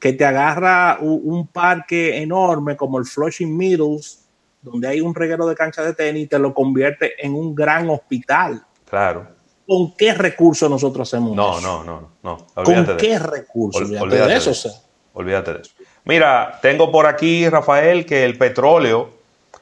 que 0.01 0.13
te 0.15 0.25
agarra 0.25 0.99
un, 1.01 1.21
un 1.25 1.47
parque 1.47 2.21
enorme 2.23 2.77
como 2.77 2.99
el 2.99 3.05
Flushing 3.05 3.57
Meadows, 3.57 4.25
donde 4.63 4.89
hay 4.89 5.01
un 5.01 5.15
reguero 5.15 5.47
de 5.47 5.55
cancha 5.55 5.83
de 5.83 5.95
tenis, 5.95 6.29
te 6.29 6.39
lo 6.39 6.53
convierte 6.55 7.13
en 7.25 7.35
un 7.35 7.55
gran 7.55 7.89
hospital. 7.91 8.63
Claro. 8.89 9.29
¿Con 9.67 9.95
qué 9.97 10.13
recursos 10.15 10.69
nosotros 10.69 11.09
hacemos 11.09 11.37
No, 11.37 11.59
eso? 11.59 11.61
no, 11.61 11.85
no, 11.85 12.09
no. 12.23 12.47
¿Con 12.55 12.67
Olvídate 12.67 12.93
de 12.93 12.97
qué 12.99 13.19
recursos? 13.21 13.83
Ol- 13.91 13.99
Olvídate 14.01 14.25
de 14.25 14.33
de 14.33 14.37
eso, 14.37 14.51
o 14.51 14.55
sea. 14.55 14.73
Olvídate 15.13 15.53
de 15.55 15.61
eso. 15.61 15.71
Mira, 16.05 16.59
tengo 16.63 16.91
por 16.91 17.07
aquí, 17.07 17.49
Rafael, 17.49 18.05
que 18.07 18.25
el 18.25 18.37
petróleo 18.39 19.11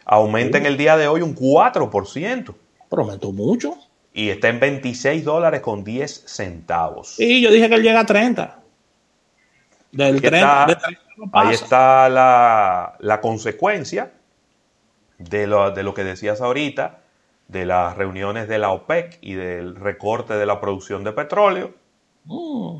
aumenta 0.06 0.56
en 0.56 0.66
el 0.66 0.76
día 0.78 0.96
de 0.96 1.08
hoy 1.08 1.20
un 1.20 1.34
4% 1.34 2.54
Prometo 2.88 3.32
mucho. 3.32 3.74
y 4.14 4.30
está 4.30 4.48
en 4.48 4.60
26 4.60 5.24
dólares 5.24 5.60
con 5.60 5.84
10 5.84 6.24
centavos. 6.26 7.16
Y 7.18 7.42
yo 7.42 7.50
dije 7.50 7.68
que 7.68 7.74
él 7.74 7.82
llega 7.82 8.00
a 8.00 8.06
30. 8.06 8.58
Del 9.92 10.16
Aquí 10.18 10.28
30, 10.28 10.36
está- 10.38 10.66
de 10.66 10.76
30 10.76 11.02
no 11.16 11.30
pasa. 11.30 11.48
ahí 11.48 11.54
está 11.54 12.08
la, 12.08 12.96
la 13.00 13.20
consecuencia 13.20 14.12
de 15.18 15.46
lo, 15.46 15.70
de 15.72 15.82
lo 15.82 15.94
que 15.94 16.04
decías 16.04 16.40
ahorita, 16.40 17.00
de 17.48 17.64
las 17.66 17.96
reuniones 17.96 18.46
de 18.48 18.58
la 18.58 18.70
OPEC 18.70 19.18
y 19.22 19.34
del 19.34 19.74
recorte 19.76 20.34
de 20.34 20.46
la 20.46 20.60
producción 20.60 21.02
de 21.04 21.12
petróleo. 21.12 21.74
Mm. 22.24 22.78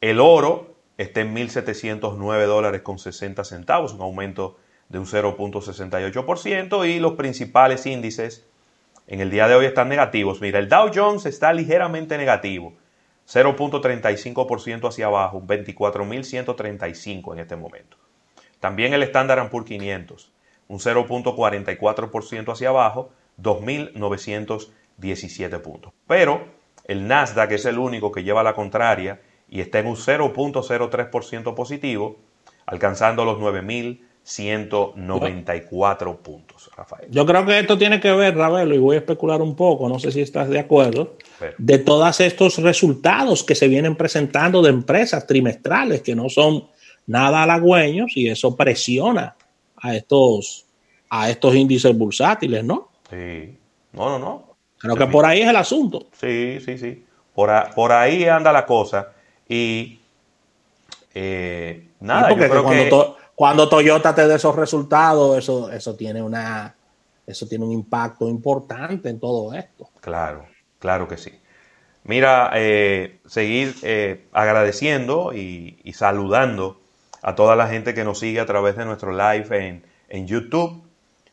El 0.00 0.20
oro 0.20 0.76
está 0.96 1.20
en 1.20 1.34
1.709 1.34 2.46
dólares 2.46 2.82
con 2.82 2.98
60 2.98 3.42
centavos, 3.44 3.92
un 3.92 4.00
aumento 4.02 4.56
de 4.88 4.98
un 5.00 5.06
0.68% 5.06 6.88
y 6.88 7.00
los 7.00 7.12
principales 7.14 7.84
índices 7.86 8.46
en 9.08 9.20
el 9.20 9.30
día 9.30 9.48
de 9.48 9.54
hoy 9.56 9.66
están 9.66 9.88
negativos. 9.88 10.40
Mira, 10.40 10.58
el 10.60 10.68
Dow 10.68 10.90
Jones 10.94 11.26
está 11.26 11.52
ligeramente 11.52 12.16
negativo, 12.16 12.74
0.35% 13.26 14.88
hacia 14.88 15.06
abajo, 15.06 15.42
24.135 15.42 17.32
en 17.32 17.38
este 17.40 17.56
momento. 17.56 17.96
También 18.60 18.94
el 18.94 19.02
Standard 19.02 19.50
Poor's 19.50 19.66
500, 19.66 20.32
un 20.68 20.78
0.44% 20.78 22.52
hacia 22.52 22.68
abajo, 22.68 23.10
2.917 23.40 25.60
puntos. 25.60 25.92
Pero 26.06 26.46
el 26.84 27.08
Nasdaq 27.08 27.52
es 27.52 27.66
el 27.66 27.78
único 27.78 28.12
que 28.12 28.22
lleva 28.22 28.42
la 28.42 28.54
contraria 28.54 29.22
y 29.48 29.60
está 29.60 29.78
en 29.80 29.86
un 29.86 29.96
0.03% 29.96 31.54
positivo, 31.54 32.18
alcanzando 32.64 33.24
los 33.24 33.38
9.194 34.26 36.16
puntos, 36.18 36.70
Rafael. 36.76 37.08
Yo 37.10 37.24
creo 37.26 37.44
que 37.46 37.58
esto 37.58 37.78
tiene 37.78 38.00
que 38.00 38.12
ver, 38.12 38.36
Ravelo, 38.36 38.74
y 38.74 38.78
voy 38.78 38.96
a 38.96 38.98
especular 39.00 39.40
un 39.40 39.54
poco, 39.54 39.88
no 39.88 39.98
sé 39.98 40.10
si 40.12 40.20
estás 40.20 40.48
de 40.48 40.58
acuerdo, 40.58 41.14
Pero- 41.38 41.54
de 41.58 41.78
todos 41.78 42.20
estos 42.20 42.58
resultados 42.58 43.44
que 43.44 43.54
se 43.54 43.68
vienen 43.68 43.96
presentando 43.96 44.62
de 44.62 44.70
empresas 44.70 45.26
trimestrales 45.26 46.02
que 46.02 46.14
no 46.14 46.28
son 46.28 46.66
nada 47.06 47.42
halagüeños 47.44 48.16
y 48.16 48.28
eso 48.28 48.56
presiona 48.56 49.36
a 49.76 49.94
estos, 49.94 50.66
a 51.08 51.30
estos 51.30 51.54
índices 51.54 51.96
bursátiles, 51.96 52.64
¿no? 52.64 52.88
Sí. 53.10 53.56
No, 53.92 54.10
no, 54.10 54.18
no. 54.18 54.56
Creo 54.78 54.96
que 54.96 55.06
por 55.06 55.24
ahí 55.24 55.40
es 55.42 55.48
el 55.48 55.56
asunto. 55.56 56.06
Sí, 56.20 56.58
sí, 56.64 56.76
sí. 56.78 57.04
Por, 57.34 57.50
a- 57.50 57.70
por 57.74 57.92
ahí 57.92 58.24
anda 58.24 58.52
la 58.52 58.66
cosa. 58.66 59.12
Y 59.48 60.00
eh, 61.14 61.88
nada, 62.00 62.28
Sí, 62.28 62.34
porque 62.34 62.44
yo 62.44 62.50
creo 62.50 62.62
cuando, 62.64 63.16
que... 63.16 63.25
cuando 63.36 63.68
Toyota 63.68 64.12
te 64.14 64.26
dé 64.26 64.34
esos 64.34 64.56
resultados, 64.56 65.38
eso, 65.38 65.70
eso 65.70 65.94
tiene 65.94 66.20
una 66.22 66.74
eso 67.26 67.46
tiene 67.46 67.64
un 67.64 67.72
impacto 67.72 68.28
importante 68.28 69.08
en 69.08 69.18
todo 69.20 69.52
esto. 69.52 69.88
Claro, 70.00 70.46
claro 70.78 71.06
que 71.08 71.16
sí. 71.16 71.32
Mira, 72.04 72.52
eh, 72.54 73.18
seguir 73.26 73.74
eh, 73.82 74.26
agradeciendo 74.32 75.32
y, 75.34 75.78
y 75.82 75.92
saludando 75.94 76.80
a 77.22 77.34
toda 77.34 77.56
la 77.56 77.66
gente 77.66 77.94
que 77.94 78.04
nos 78.04 78.20
sigue 78.20 78.38
a 78.38 78.46
través 78.46 78.76
de 78.76 78.84
nuestro 78.84 79.10
live 79.10 79.46
en, 79.68 79.84
en 80.08 80.26
YouTube. 80.28 80.84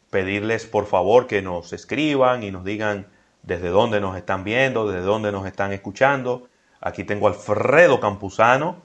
Pedirles 0.09 0.65
por 0.65 0.87
favor 0.87 1.27
que 1.27 1.41
nos 1.43 1.73
escriban 1.73 2.41
y 2.43 2.49
nos 2.49 2.63
digan 2.63 3.05
desde 3.43 3.69
dónde 3.69 4.01
nos 4.01 4.17
están 4.17 4.43
viendo, 4.43 4.87
desde 4.89 5.05
dónde 5.05 5.31
nos 5.31 5.45
están 5.45 5.73
escuchando. 5.73 6.47
Aquí 6.81 7.03
tengo 7.03 7.27
a 7.27 7.31
Alfredo 7.31 7.99
Campuzano, 7.99 8.77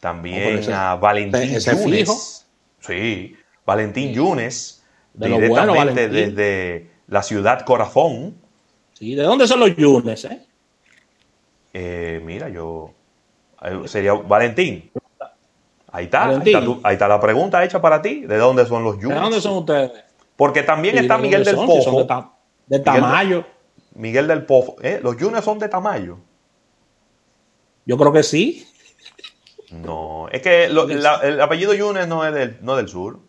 también 0.00 0.42
ese- 0.58 0.72
a 0.74 0.96
Valentín 0.96 1.54
Yunes. 2.06 2.46
Sí, 2.80 3.36
Valentín 3.66 4.12
Yunes, 4.12 4.84
De 5.14 5.28
bueno, 5.28 5.72
directamente 5.74 6.08
desde 6.08 6.90
la 7.08 7.22
ciudad 7.22 7.64
Corazón. 7.64 8.34
¿Sí? 8.94 9.14
¿De 9.14 9.22
dónde 9.22 9.46
son 9.46 9.60
los 9.60 9.74
yunes? 9.76 10.24
Eh? 10.24 10.40
Eh, 11.74 12.20
mira, 12.24 12.48
yo. 12.48 12.92
eh, 13.62 13.82
Sería 13.86 14.14
Valentín. 14.14 14.90
Ahí 15.90 16.04
está, 16.04 16.22
ahí 16.22 16.28
Valentín. 16.28 16.54
está, 16.54 16.64
tu- 16.64 16.80
ahí 16.84 16.92
está 16.94 17.08
la 17.08 17.20
pregunta 17.20 17.64
hecha 17.64 17.80
para 17.80 18.00
ti. 18.02 18.20
¿De 18.26 18.36
dónde 18.36 18.66
son 18.66 18.84
los 18.84 18.96
¿De 18.96 19.02
Yunes? 19.04 19.20
dónde 19.20 19.40
son 19.40 19.56
ustedes? 19.58 19.92
Porque 20.36 20.62
también 20.62 20.94
Sí, 20.96 21.00
está 21.02 21.16
¿de 21.16 21.22
Miguel 21.22 21.44
del 21.44 21.56
son? 21.56 21.66
Si 21.66 21.72
Pozo. 21.78 21.98
de, 21.98 22.04
ta- 22.04 22.32
de 22.66 22.78
Miguel 22.78 22.94
de- 22.94 23.00
Tamayo. 23.00 23.44
Miguel 23.94 24.26
del 24.28 24.44
Pozo. 24.44 24.76
¿Eh? 24.82 25.00
¿Los 25.02 25.16
Yunes 25.16 25.44
son 25.44 25.58
de 25.58 25.68
Tamayo? 25.68 26.18
Yo 27.86 27.96
creo 27.96 28.12
que 28.12 28.22
sí. 28.22 28.66
No, 29.72 30.28
es 30.30 30.40
que 30.42 30.68
lo- 30.68 30.86
la- 30.86 31.20
el 31.20 31.40
apellido 31.40 31.74
Yunes 31.74 32.08
no 32.08 32.26
es 32.26 32.32
del, 32.34 32.58
no 32.62 32.76
del 32.76 32.88
sur. 32.88 33.20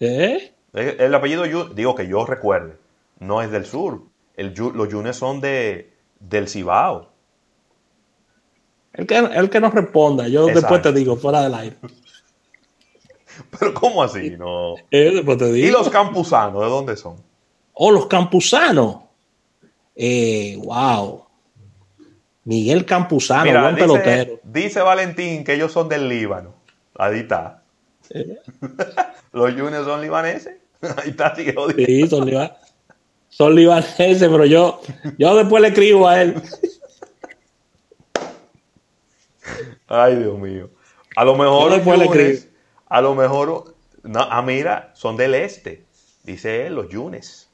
¿Eh? 0.00 0.52
El, 0.72 1.00
el 1.00 1.14
apellido 1.14 1.46
Yunes, 1.46 1.74
digo 1.74 1.94
que 1.94 2.06
yo 2.06 2.24
recuerde, 2.26 2.76
no 3.18 3.40
es 3.42 3.50
del 3.50 3.64
sur. 3.66 4.02
El, 4.36 4.54
los 4.54 4.88
Yunes 4.88 5.16
son 5.16 5.40
de, 5.40 5.92
del 6.20 6.48
Cibao. 6.48 7.08
El 8.92 9.06
que, 9.06 9.16
el 9.18 9.50
que 9.50 9.60
nos 9.60 9.72
responda, 9.72 10.26
yo 10.28 10.48
Exacto. 10.48 10.60
después 10.60 10.82
te 10.82 10.92
digo, 10.98 11.16
fuera 11.16 11.42
del 11.42 11.54
aire. 11.54 11.76
Pero 13.58 13.72
¿cómo 13.74 14.02
así? 14.02 14.30
No. 14.30 14.74
Eh, 14.90 15.12
después 15.14 15.38
te 15.38 15.52
digo. 15.52 15.66
¿Y 15.66 15.70
los 15.70 15.88
campusanos 15.88 16.60
de 16.62 16.68
dónde 16.68 16.96
son? 16.96 17.16
O 17.74 17.90
los 17.90 18.06
campusanos. 18.06 18.96
Eh, 19.96 20.58
wow. 20.62 21.24
Miguel 22.50 22.84
Campuzano, 22.84 23.44
Mira, 23.44 23.62
buen 23.62 23.76
dice, 23.76 23.86
pelotero. 23.86 24.40
dice 24.42 24.80
Valentín 24.80 25.44
que 25.44 25.54
ellos 25.54 25.70
son 25.70 25.88
del 25.88 26.08
Líbano. 26.08 26.52
Ahí 26.98 27.20
está. 27.20 27.62
Eh. 28.10 28.38
Los 29.32 29.54
Yunes 29.54 29.84
son 29.84 30.00
libaneses. 30.02 30.56
Ahí 30.82 31.10
está, 31.10 31.32
sigue 31.36 31.54
jodiendo. 31.54 31.84
Sí, 31.86 32.08
son, 32.08 32.26
liba- 32.26 32.56
son 33.28 33.54
libaneses, 33.54 34.18
pero 34.18 34.44
yo, 34.46 34.80
yo 35.16 35.36
después 35.36 35.62
le 35.62 35.68
escribo 35.68 36.08
a 36.08 36.20
él. 36.22 36.42
Ay, 39.86 40.16
Dios 40.16 40.36
mío. 40.36 40.70
A 41.14 41.24
lo 41.24 41.36
mejor 41.36 41.70
los 41.70 41.84
Yunes, 41.84 42.48
a 42.88 43.00
lo 43.00 43.14
mejor, 43.14 43.76
no, 44.02 44.20
ah, 44.28 44.42
mira, 44.42 44.90
son 44.94 45.16
del 45.16 45.34
este. 45.34 45.84
Dice 46.24 46.66
él, 46.66 46.74
los 46.74 46.88
Yunes. 46.88 47.48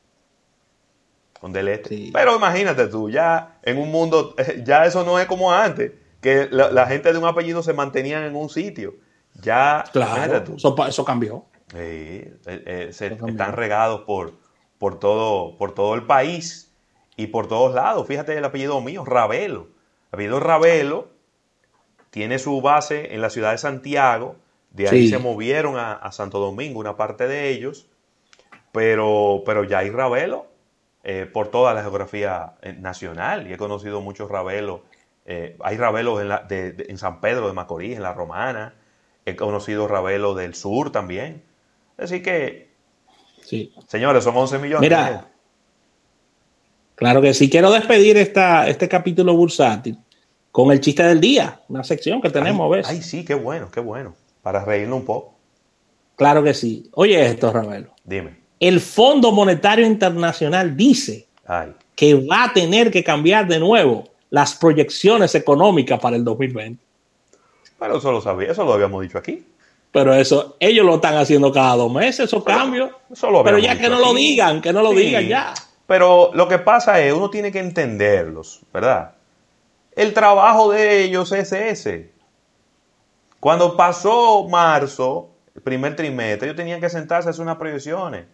Del 1.43 1.69
este. 1.69 1.89
Sí. 1.91 2.11
Pero 2.13 2.37
imagínate 2.37 2.87
tú, 2.89 3.11
ya 3.11 3.59
en 3.63 3.79
un 3.79 3.91
mundo, 3.91 4.35
ya 4.65 4.85
eso 4.87 5.05
no 5.05 5.19
es 5.19 5.27
como 5.27 5.53
antes, 5.53 5.93
que 6.21 6.49
la, 6.51 6.71
la 6.71 6.87
gente 6.87 7.13
de 7.13 7.19
un 7.19 7.27
apellido 7.27 7.63
se 7.63 7.73
mantenían 7.73 8.25
en 8.25 8.35
un 8.37 8.49
sitio. 8.49 8.95
Ya, 9.43 9.85
Claro, 9.93 10.13
imagínate 10.17 10.47
tú. 10.53 10.85
eso, 10.89 11.05
cambió. 11.05 11.45
Sí, 11.71 11.77
eh, 11.79 12.33
eh, 12.47 12.89
se- 12.93 13.09
Eso 13.09 13.27
están 13.29 13.53
regados 13.53 14.03
por, 14.03 14.33
por, 14.79 14.99
todo, 14.99 15.57
por 15.59 15.75
todo 15.75 15.95
el 15.95 16.05
país 16.07 16.73
y 17.17 17.27
por 17.29 17.47
todos 17.49 17.75
lados. 17.75 18.07
Fíjate 18.07 18.37
el 18.37 18.45
apellido 18.45 18.81
mío, 18.81 19.05
Ravelo. 19.05 19.69
El 20.11 20.17
apellido 20.17 20.41
Ravelo 20.41 21.09
tiene 22.11 22.39
su 22.39 22.61
base 22.63 23.15
en 23.15 23.21
la 23.21 23.29
ciudad 23.31 23.53
de 23.53 23.59
Santiago. 23.59 24.37
De 24.71 24.89
ahí 24.89 25.03
Sí. 25.03 25.09
se 25.11 25.19
movieron 25.19 25.77
a, 25.77 25.93
a 25.95 26.13
Santo 26.13 26.39
Domingo, 26.39 26.81
una 26.81 26.97
parte 26.97 27.27
de 27.29 27.51
ellos. 27.51 27.89
Pero, 28.73 29.43
pero 29.47 29.65
ya 29.65 29.79
hay 29.79 29.91
Ravelo 29.91 30.47
eh, 31.09 31.25
por 31.25 31.49
toda 31.53 31.73
la 31.73 31.83
geografía 31.83 32.55
eh, 32.63 32.73
nacional. 32.73 33.47
Y 33.47 33.53
he 33.53 33.57
conocido 33.57 34.01
muchos 34.01 34.29
Ravelos. 34.29 34.81
Eh, 35.25 35.57
hay 35.63 35.77
Ravelos 35.77 36.21
en, 36.21 36.29
la- 36.29 36.41
de- 36.43 36.73
de- 36.73 36.87
en 36.89 36.99
San 36.99 37.21
Pedro 37.21 37.47
de 37.47 37.53
Macorís, 37.53 37.97
en 37.97 38.03
la 38.03 38.13
Romana. 38.13 38.75
He 39.25 39.37
conocido 39.37 39.87
Ravelo 39.87 40.35
del 40.35 40.55
sur 40.55 40.91
también. 40.91 41.43
Así 41.97 42.23
que, 42.23 42.71
Sí. 43.43 43.73
señores, 43.87 44.25
son 44.25 44.37
11 44.37 44.59
millones. 44.59 44.81
Mira, 44.81 45.29
claro 46.97 47.21
que 47.23 47.35
sí. 47.35 47.49
Quiero 47.51 47.71
despedir 47.71 48.17
esta, 48.17 48.69
este 48.69 48.89
capítulo 48.89 49.35
bursátil 49.37 49.99
con 50.51 50.73
el 50.73 50.81
chiste 50.81 51.03
del 51.03 51.21
día, 51.21 51.61
una 51.69 51.85
sección 51.85 52.21
que 52.21 52.31
tenemos, 52.31 52.65
ay, 52.73 52.79
¿ves? 52.79 52.89
ay, 52.89 53.03
sí, 53.03 53.25
qué 53.25 53.35
bueno, 53.35 53.71
qué 53.71 53.81
bueno. 53.81 54.15
Para 54.43 54.65
reírnos 54.65 55.01
un 55.01 55.05
poco. 55.05 55.35
Claro 56.17 56.43
que 56.43 56.55
sí. 56.55 56.89
Oye 56.95 57.25
esto, 57.27 57.53
Ravelo. 57.53 57.91
Dime. 58.05 58.39
El 58.61 58.81
Fondo 58.81 59.33
Monetario 59.33 59.87
Internacional 59.87 60.77
dice 60.77 61.27
Ay, 61.47 61.73
que 61.95 62.15
va 62.15 62.45
a 62.45 62.53
tener 62.53 62.91
que 62.91 63.05
cambiar 63.05 63.47
de 63.47 63.59
nuevo 63.59 64.05
las 64.31 64.55
proyecciones 64.55 65.35
económicas 65.35 66.01
para 66.01 66.17
el 66.17 66.25
2020. 66.25 66.83
pero 67.79 67.99
eso 67.99 68.11
lo 68.13 68.21
sabía, 68.21 68.53
eso 68.53 68.65
lo 68.65 68.73
habíamos 68.73 69.03
dicho 69.03 69.19
aquí. 69.19 69.45
Pero 69.93 70.13
eso, 70.15 70.57
ellos 70.61 70.85
lo 70.85 70.97
están 70.97 71.17
haciendo 71.17 71.53
cada 71.53 71.77
dos 71.77 71.93
meses, 71.93 72.21
esos 72.27 72.45
cambios. 72.45 72.91
Eso 73.11 73.31
lo 73.31 73.43
Pero 73.45 73.59
ya 73.59 73.79
que 73.79 73.89
no 73.89 73.99
lo 73.99 74.13
digan, 74.15 74.61
que 74.61 74.73
no 74.73 74.83
lo 74.83 74.91
Sí, 74.91 74.97
digan 74.97 75.27
ya. 75.27 75.55
Pero 75.87 76.33
lo 76.35 76.49
que 76.49 76.59
pasa 76.59 77.01
es, 77.01 77.13
uno 77.15 77.31
tiene 77.31 77.51
que 77.53 77.61
entenderlos, 77.61 78.61
¿verdad? 78.75 79.13
El 79.95 80.13
trabajo 80.13 80.71
de 80.73 81.05
ellos 81.05 81.33
es 81.33 81.53
ese. 81.53 82.11
Cuando 83.41 83.77
pasó 83.77 84.47
marzo, 84.49 85.31
el 85.55 85.63
primer 85.63 85.95
trimestre, 85.97 86.49
ellos 86.49 86.57
tenían 86.57 86.81
que 86.81 86.91
sentarse 86.91 87.29
a 87.29 87.31
hacer 87.31 87.43
unas 87.43 87.57
proyecciones. 87.57 88.27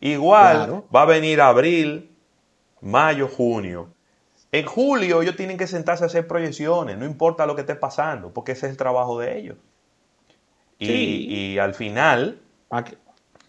Igual 0.00 0.56
Claro. 0.56 0.86
va 0.94 1.02
a 1.02 1.06
venir 1.06 1.40
abril, 1.40 2.14
mayo, 2.80 3.28
junio. 3.28 3.92
En 4.52 4.64
julio 4.66 5.22
ellos 5.22 5.36
tienen 5.36 5.56
que 5.56 5.66
sentarse 5.66 6.04
a 6.04 6.06
hacer 6.06 6.26
proyecciones, 6.26 6.96
no 6.98 7.04
importa 7.04 7.46
lo 7.46 7.54
que 7.54 7.62
esté 7.62 7.74
pasando, 7.74 8.32
porque 8.32 8.52
ese 8.52 8.66
es 8.66 8.70
el 8.72 8.76
trabajo 8.76 9.18
de 9.18 9.38
ellos. 9.38 9.56
Y, 10.78 10.86
Sí. 10.86 11.26
y 11.28 11.58
al 11.58 11.74
final, 11.74 12.40
que- 12.84 12.98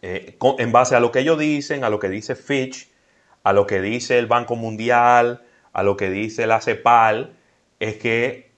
eh, 0.02 0.36
con- 0.38 0.56
en 0.60 0.72
base 0.72 0.96
a 0.96 1.00
lo 1.00 1.12
que 1.12 1.20
ellos 1.20 1.38
dicen, 1.38 1.84
a 1.84 1.90
lo 1.90 2.00
que 2.00 2.10
dice 2.10 2.36
Fitch, 2.36 2.90
a 3.44 3.54
lo 3.54 3.68
que 3.68 3.82
dice 3.82 4.18
el 4.18 4.28
Banco 4.28 4.56
Mundial, 4.56 5.44
a 5.74 5.84
lo 5.84 5.98
que 5.98 6.10
dice 6.10 6.48
la 6.48 6.62
CEPAL, 6.62 7.36
es 7.80 7.98
que 7.98 8.52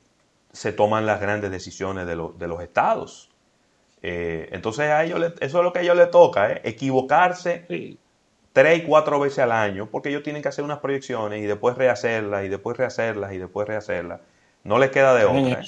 se 0.52 0.71
toman 0.71 1.06
las 1.06 1.19
grandes 1.21 1.52
decisiones 1.52 2.08
de, 2.08 2.15
lo- 2.15 2.34
de 2.38 2.47
los 2.47 2.62
estados. 2.62 3.29
Eh, 4.01 4.49
entonces 4.51 4.89
a 4.89 5.03
ellos 5.03 5.19
le- 5.19 5.33
eso 5.39 5.57
es 5.57 5.63
lo 5.63 5.73
que 5.73 5.79
a 5.79 5.81
ellos 5.81 5.97
les 5.97 6.09
toca, 6.09 6.51
¿eh? 6.51 6.62
equivocarse 6.63 7.65
sí. 7.67 7.97
tres 8.53 8.79
y 8.79 8.81
cuatro 8.83 9.19
veces 9.19 9.39
al 9.39 9.51
año, 9.51 9.88
porque 9.91 10.09
ellos 10.09 10.23
tienen 10.23 10.41
que 10.41 10.47
hacer 10.47 10.63
unas 10.63 10.79
proyecciones 10.79 11.41
y 11.43 11.45
después 11.45 11.77
rehacerlas, 11.77 12.45
y 12.45 12.47
después 12.47 12.77
rehacerlas, 12.77 13.33
y 13.33 13.38
después 13.38 13.67
rehacerlas. 13.67 14.21
No 14.63 14.77
les 14.79 14.89
queda 14.91 15.13
de 15.15 15.25
otra. 15.25 15.62
¿eh? 15.62 15.65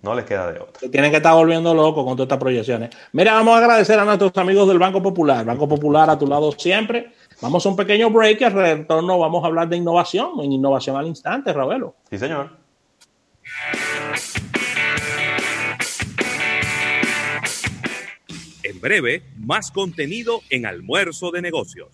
No 0.00 0.14
les 0.14 0.24
queda 0.24 0.52
de 0.52 0.60
otra. 0.60 0.78
Se 0.78 0.88
tienen 0.88 1.10
que 1.10 1.16
estar 1.16 1.34
volviendo 1.34 1.74
locos 1.74 2.04
con 2.04 2.14
todas 2.16 2.26
estas 2.26 2.38
proyecciones. 2.38 2.90
Mira, 3.12 3.34
vamos 3.34 3.54
a 3.54 3.58
agradecer 3.58 3.98
a 3.98 4.04
nuestros 4.04 4.30
amigos 4.36 4.68
del 4.68 4.78
Banco 4.78 5.02
Popular. 5.02 5.44
Banco 5.44 5.68
Popular 5.68 6.08
a 6.08 6.16
tu 6.18 6.26
lado 6.26 6.52
siempre. 6.52 7.12
Vamos 7.40 7.66
a 7.66 7.68
un 7.68 7.76
pequeño 7.76 8.08
break 8.10 8.40
y 8.40 8.44
al 8.44 8.52
retorno 8.52 9.18
vamos 9.18 9.42
a 9.42 9.48
hablar 9.48 9.68
de 9.68 9.76
innovación, 9.76 10.32
en 10.40 10.52
innovación 10.52 10.96
al 10.96 11.06
instante, 11.06 11.52
Ravelo. 11.52 11.94
Sí, 12.10 12.18
señor. 12.18 12.50
En 18.78 18.82
breve, 18.82 19.22
más 19.36 19.72
contenido 19.72 20.40
en 20.50 20.64
Almuerzo 20.64 21.32
de 21.32 21.42
Negocios. 21.42 21.88